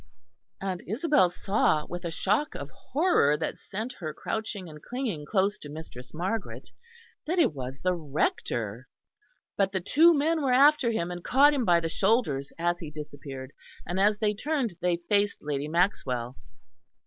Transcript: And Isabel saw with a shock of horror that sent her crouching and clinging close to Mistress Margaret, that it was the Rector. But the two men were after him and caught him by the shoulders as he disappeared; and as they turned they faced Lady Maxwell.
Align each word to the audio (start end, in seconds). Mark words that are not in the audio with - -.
And 0.59 0.81
Isabel 0.87 1.29
saw 1.29 1.85
with 1.85 2.05
a 2.05 2.09
shock 2.09 2.55
of 2.55 2.71
horror 2.71 3.37
that 3.37 3.59
sent 3.59 3.93
her 3.99 4.15
crouching 4.15 4.67
and 4.67 4.81
clinging 4.81 5.27
close 5.27 5.59
to 5.59 5.69
Mistress 5.69 6.11
Margaret, 6.11 6.71
that 7.27 7.37
it 7.37 7.53
was 7.53 7.79
the 7.81 7.93
Rector. 7.93 8.87
But 9.57 9.73
the 9.73 9.79
two 9.79 10.15
men 10.15 10.41
were 10.41 10.53
after 10.53 10.89
him 10.89 11.11
and 11.11 11.23
caught 11.23 11.53
him 11.53 11.65
by 11.65 11.79
the 11.81 11.87
shoulders 11.87 12.51
as 12.57 12.79
he 12.79 12.89
disappeared; 12.89 13.51
and 13.85 13.99
as 13.99 14.17
they 14.17 14.33
turned 14.33 14.75
they 14.81 14.97
faced 14.97 15.37
Lady 15.39 15.67
Maxwell. 15.67 16.35